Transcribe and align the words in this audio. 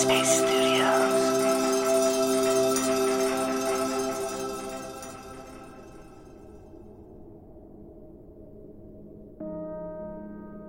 Headspace 0.00 0.24
Studios. 0.24 1.20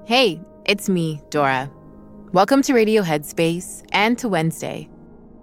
Hey, 0.06 0.42
it's 0.66 0.90
me, 0.90 1.22
Dora. 1.30 1.72
Welcome 2.34 2.62
to 2.64 2.74
Radio 2.74 3.04
Headspace 3.04 3.86
and 3.94 4.18
to 4.20 4.28
Wednesday. 4.28 4.90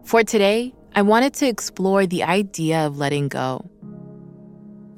For 0.04 0.22
today, 0.22 0.74
I 0.94 1.00
wanted 1.00 1.32
to 1.34 1.46
explore 1.46 2.06
the 2.06 2.24
idea 2.24 2.86
of 2.86 2.98
letting 2.98 3.28
go. 3.28 3.70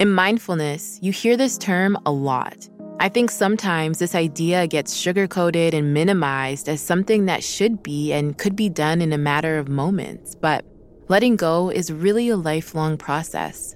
In 0.00 0.10
mindfulness, 0.10 0.98
you 1.00 1.12
hear 1.12 1.36
this 1.36 1.56
term 1.58 1.96
a 2.06 2.10
lot. 2.10 2.68
I 3.02 3.08
think 3.08 3.30
sometimes 3.30 3.98
this 3.98 4.14
idea 4.14 4.66
gets 4.66 4.94
sugarcoated 4.94 5.72
and 5.72 5.94
minimized 5.94 6.68
as 6.68 6.82
something 6.82 7.24
that 7.24 7.42
should 7.42 7.82
be 7.82 8.12
and 8.12 8.36
could 8.36 8.54
be 8.54 8.68
done 8.68 9.00
in 9.00 9.14
a 9.14 9.18
matter 9.18 9.56
of 9.56 9.70
moments, 9.70 10.34
but 10.34 10.66
letting 11.08 11.36
go 11.36 11.70
is 11.70 11.90
really 11.90 12.28
a 12.28 12.36
lifelong 12.36 12.98
process. 12.98 13.74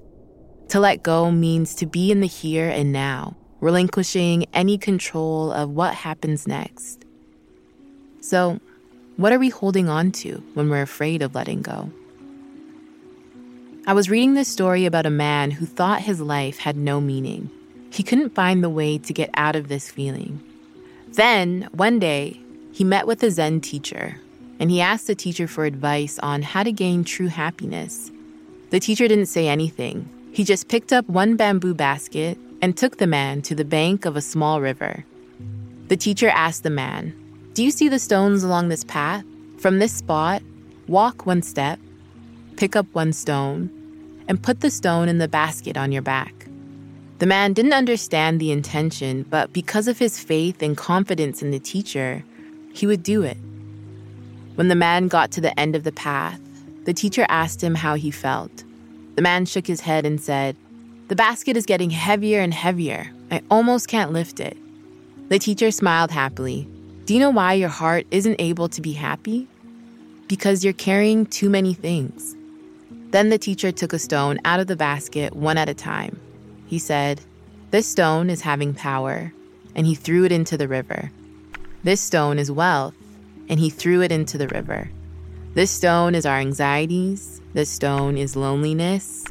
To 0.69 0.79
let 0.79 1.03
go 1.03 1.31
means 1.31 1.75
to 1.77 1.87
be 1.87 2.13
in 2.13 2.21
the 2.21 2.27
here 2.27 2.69
and 2.69 2.93
now, 2.93 3.35
relinquishing 3.61 4.45
any 4.53 4.77
control 4.77 5.51
of 5.53 5.71
what 5.71 5.95
happens 5.95 6.47
next. 6.47 7.07
So, 8.21 8.61
what 9.17 9.33
are 9.33 9.39
we 9.39 9.49
holding 9.49 9.89
on 9.89 10.13
to 10.13 10.45
when 10.53 10.69
we're 10.69 10.83
afraid 10.83 11.23
of 11.23 11.35
letting 11.35 11.63
go? 11.63 11.91
I 13.87 13.95
was 13.95 14.11
reading 14.11 14.35
this 14.35 14.49
story 14.49 14.85
about 14.85 15.07
a 15.07 15.11
man 15.11 15.51
who 15.51 15.65
thought 15.65 16.03
his 16.03 16.21
life 16.21 16.59
had 16.59 16.77
no 16.77 17.01
meaning. 17.01 17.51
He 17.95 18.03
couldn't 18.03 18.35
find 18.35 18.61
the 18.61 18.69
way 18.71 18.99
to 18.99 19.13
get 19.13 19.31
out 19.35 19.55
of 19.55 19.69
this 19.69 19.89
feeling. 19.89 20.41
Then, 21.13 21.69
one 21.71 22.01
day, 22.01 22.41
he 22.73 22.83
met 22.83 23.07
with 23.07 23.23
a 23.23 23.31
Zen 23.31 23.61
teacher, 23.61 24.17
and 24.59 24.69
he 24.69 24.81
asked 24.81 25.07
the 25.07 25.15
teacher 25.15 25.47
for 25.47 25.65
advice 25.65 26.19
on 26.19 26.43
how 26.43 26.65
to 26.65 26.73
gain 26.73 27.05
true 27.05 27.29
happiness. 27.29 28.11
The 28.71 28.81
teacher 28.81 29.07
didn't 29.07 29.27
say 29.27 29.47
anything. 29.47 30.09
He 30.33 30.43
just 30.43 30.67
picked 30.67 30.93
up 30.93 31.09
one 31.09 31.37
bamboo 31.37 31.73
basket 31.73 32.37
and 32.61 32.77
took 32.77 32.97
the 32.97 33.07
man 33.07 33.43
to 33.43 33.55
the 33.55 33.65
bank 33.65 34.07
of 34.07 34.17
a 34.17 34.21
small 34.21 34.61
river. 34.61 35.05
The 35.87 35.97
teacher 35.97 36.31
asked 36.31 36.65
the 36.65 36.71
man, 36.71 37.15
Do 37.53 37.63
you 37.63 37.71
see 37.71 37.89
the 37.89 38.01
stones 38.01 38.43
along 38.43 38.71
this 38.71 38.83
path? 38.83 39.25
From 39.59 39.79
this 39.79 39.93
spot, 39.93 40.43
walk 40.89 41.27
one 41.27 41.43
step, 41.43 41.79
pick 42.57 42.75
up 42.75 42.87
one 42.93 43.13
stone, 43.13 43.71
and 44.27 44.43
put 44.43 44.63
the 44.63 44.71
stone 44.71 45.09
in 45.09 45.19
the 45.19 45.29
basket 45.29 45.77
on 45.77 45.93
your 45.93 46.03
back. 46.03 46.44
The 47.19 47.27
man 47.27 47.53
didn't 47.53 47.75
understand 47.75 48.41
the 48.41 48.51
intention, 48.51 49.23
but 49.31 49.53
because 49.53 49.87
of 49.87 49.99
his 49.99 50.19
faith 50.19 50.63
and 50.63 50.77
confidence 50.77 51.43
in 51.43 51.53
the 51.53 51.61
teacher, 51.61 52.25
he 52.73 52.87
would 52.87 53.05
do 53.05 53.23
it. 53.23 53.37
When 54.57 54.67
the 54.69 54.75
man 54.75 55.07
got 55.07 55.31
to 55.33 55.41
the 55.41 55.59
end 55.59 55.77
of 55.77 55.85
the 55.85 55.93
path, 55.93 56.41
the 56.85 56.93
teacher 56.93 57.25
asked 57.29 57.63
him 57.63 57.77
how 57.77 57.95
he 57.95 58.11
felt. 58.11 58.65
The 59.15 59.23
man 59.23 59.47
shook 59.47 59.67
his 59.67 59.81
head 59.81 60.05
and 60.05 60.21
said, 60.21 60.57
The 61.07 61.17
basket 61.17 61.57
is 61.57 61.67
getting 61.67 61.91
heavier 61.91 62.41
and 62.41 62.53
heavier. 62.53 63.11
I 63.31 63.43
almost 63.49 63.89
can't 63.89 64.13
lift 64.13 64.41
it. 64.41 64.57
The 65.29 65.39
teacher 65.39 65.71
smiled 65.71 66.11
happily. 66.11 66.69
Do 67.05 67.15
you 67.15 67.21
know 67.21 67.31
why 67.31 67.55
your 67.55 67.69
heart 67.69 68.07
isn't 68.11 68.41
able 68.41 68.69
to 68.71 68.81
be 68.81 68.93
happy? 68.93 69.47
Because 70.27 70.65
you're 70.65 70.73
carrying 70.73 71.27
too 71.27 71.49
many 71.49 71.75
things. 71.75 72.35
Then 73.11 73.29
the 73.29 73.39
teacher 73.39 73.71
took 73.71 73.93
a 73.93 73.99
stone 73.99 74.41
out 74.45 74.59
of 74.59 74.67
the 74.67 74.77
basket 74.77 75.37
one 75.37 75.59
at 75.59 75.69
a 75.69 75.75
time. 75.75 76.21
He 76.67 76.79
said, 76.79 77.21
This 77.71 77.87
stone 77.87 78.31
is 78.31 78.41
having 78.41 78.75
power, 78.75 79.33
and 79.75 79.87
he 79.87 79.95
threw 79.95 80.25
it 80.25 80.33
into 80.33 80.57
the 80.57 80.69
river. 80.69 81.11
This 81.83 82.01
stone 82.01 82.39
is 82.39 82.51
wealth, 82.51 82.95
and 83.49 83.61
he 83.61 83.71
threw 83.71 84.03
it 84.03 84.13
into 84.13 84.39
the 84.39 84.49
river. 84.49 84.91
This 85.55 85.71
stone 85.71 86.15
is 86.15 86.27
our 86.27 86.39
anxieties. 86.39 87.41
This 87.53 87.71
stone 87.71 88.17
is 88.17 88.37
loneliness. 88.37 89.25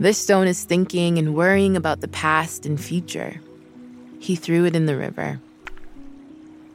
This 0.00 0.18
stone 0.18 0.46
is 0.46 0.64
thinking 0.64 1.18
and 1.18 1.34
worrying 1.34 1.76
about 1.76 2.00
the 2.00 2.08
past 2.08 2.66
and 2.66 2.80
future. 2.80 3.40
He 4.18 4.34
threw 4.34 4.64
it 4.64 4.74
in 4.74 4.86
the 4.86 4.96
river. 4.96 5.40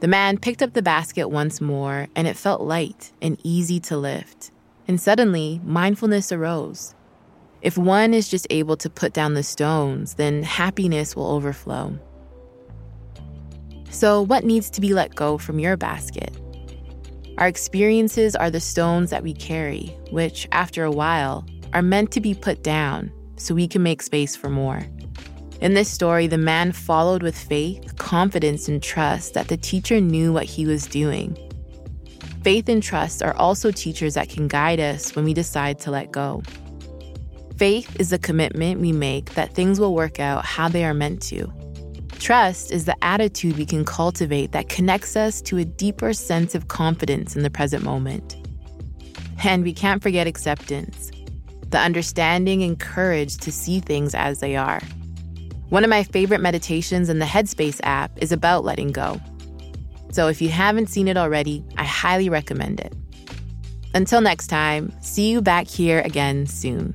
The 0.00 0.08
man 0.08 0.38
picked 0.38 0.62
up 0.62 0.72
the 0.72 0.82
basket 0.82 1.28
once 1.28 1.60
more, 1.60 2.08
and 2.16 2.26
it 2.26 2.36
felt 2.36 2.62
light 2.62 3.12
and 3.20 3.38
easy 3.44 3.78
to 3.80 3.96
lift. 3.96 4.50
And 4.88 5.00
suddenly, 5.00 5.60
mindfulness 5.64 6.32
arose. 6.32 6.94
If 7.62 7.78
one 7.78 8.12
is 8.12 8.28
just 8.28 8.48
able 8.50 8.76
to 8.78 8.90
put 8.90 9.12
down 9.12 9.34
the 9.34 9.44
stones, 9.44 10.14
then 10.14 10.42
happiness 10.42 11.14
will 11.14 11.30
overflow. 11.30 11.96
So, 13.88 14.20
what 14.20 14.44
needs 14.44 14.68
to 14.70 14.80
be 14.80 14.92
let 14.94 15.14
go 15.14 15.38
from 15.38 15.60
your 15.60 15.76
basket? 15.76 16.36
Our 17.38 17.46
experiences 17.46 18.34
are 18.34 18.50
the 18.50 18.58
stones 18.58 19.10
that 19.10 19.22
we 19.22 19.32
carry, 19.32 19.96
which, 20.10 20.48
after 20.50 20.82
a 20.82 20.90
while, 20.90 21.46
are 21.72 21.82
meant 21.82 22.10
to 22.12 22.20
be 22.20 22.34
put 22.34 22.64
down 22.64 23.12
so 23.36 23.54
we 23.54 23.68
can 23.68 23.82
make 23.82 24.02
space 24.02 24.34
for 24.34 24.50
more. 24.50 24.84
In 25.60 25.74
this 25.74 25.88
story, 25.88 26.26
the 26.26 26.38
man 26.38 26.72
followed 26.72 27.22
with 27.22 27.38
faith, 27.38 27.96
confidence, 27.96 28.66
and 28.66 28.82
trust 28.82 29.34
that 29.34 29.46
the 29.46 29.56
teacher 29.56 30.00
knew 30.00 30.32
what 30.32 30.44
he 30.44 30.66
was 30.66 30.86
doing. 30.86 31.38
Faith 32.42 32.68
and 32.68 32.82
trust 32.82 33.22
are 33.22 33.36
also 33.36 33.70
teachers 33.70 34.14
that 34.14 34.28
can 34.28 34.48
guide 34.48 34.80
us 34.80 35.14
when 35.14 35.24
we 35.24 35.32
decide 35.32 35.78
to 35.78 35.92
let 35.92 36.10
go. 36.10 36.42
Faith 37.62 38.00
is 38.00 38.10
the 38.10 38.18
commitment 38.18 38.80
we 38.80 38.90
make 38.90 39.34
that 39.34 39.54
things 39.54 39.78
will 39.78 39.94
work 39.94 40.18
out 40.18 40.44
how 40.44 40.68
they 40.68 40.84
are 40.84 40.92
meant 40.92 41.22
to. 41.22 41.46
Trust 42.18 42.72
is 42.72 42.86
the 42.86 43.04
attitude 43.04 43.56
we 43.56 43.64
can 43.64 43.84
cultivate 43.84 44.50
that 44.50 44.68
connects 44.68 45.14
us 45.14 45.40
to 45.42 45.58
a 45.58 45.64
deeper 45.64 46.12
sense 46.12 46.56
of 46.56 46.66
confidence 46.66 47.36
in 47.36 47.44
the 47.44 47.50
present 47.50 47.84
moment. 47.84 48.34
And 49.44 49.62
we 49.62 49.72
can't 49.72 50.02
forget 50.02 50.26
acceptance, 50.26 51.12
the 51.68 51.78
understanding 51.78 52.64
and 52.64 52.80
courage 52.80 53.36
to 53.36 53.52
see 53.52 53.78
things 53.78 54.12
as 54.12 54.40
they 54.40 54.56
are. 54.56 54.80
One 55.68 55.84
of 55.84 55.90
my 55.90 56.02
favorite 56.02 56.40
meditations 56.40 57.08
in 57.08 57.20
the 57.20 57.26
Headspace 57.26 57.78
app 57.84 58.10
is 58.20 58.32
about 58.32 58.64
letting 58.64 58.90
go. 58.90 59.20
So 60.10 60.26
if 60.26 60.42
you 60.42 60.48
haven't 60.48 60.88
seen 60.88 61.06
it 61.06 61.16
already, 61.16 61.64
I 61.76 61.84
highly 61.84 62.28
recommend 62.28 62.80
it. 62.80 62.92
Until 63.94 64.20
next 64.20 64.48
time, 64.48 64.92
see 65.00 65.30
you 65.30 65.40
back 65.40 65.68
here 65.68 66.00
again 66.00 66.48
soon. 66.48 66.92